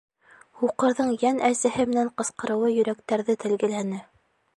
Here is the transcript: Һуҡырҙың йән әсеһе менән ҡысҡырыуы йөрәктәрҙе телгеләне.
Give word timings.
Һуҡырҙың 0.61 1.11
йән 1.17 1.41
әсеһе 1.49 1.85
менән 1.91 2.09
ҡысҡырыуы 2.21 2.71
йөрәктәрҙе 2.79 3.37
телгеләне. 3.45 4.01